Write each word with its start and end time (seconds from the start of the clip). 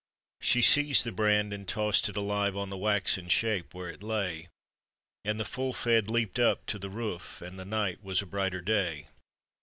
She 0.41 0.63
seized 0.63 1.03
the 1.03 1.11
brand, 1.11 1.53
and 1.53 1.67
tossed 1.67 2.09
it 2.09 2.15
alive 2.15 2.57
On 2.57 2.71
the 2.71 2.77
waxen 2.79 3.29
shape 3.29 3.75
where 3.75 3.87
it 3.87 4.01
lay, 4.01 4.47
And 5.23 5.39
the 5.39 5.45
full 5.45 5.73
fed 5.73 6.09
leaped 6.09 6.39
up 6.39 6.65
to. 6.73 6.79
the 6.79 6.89
roof, 6.89 7.39
And 7.39 7.59
the 7.59 7.65
night 7.65 8.03
was 8.03 8.19
a 8.19 8.25
brighter 8.25 8.61
day. 8.61 9.09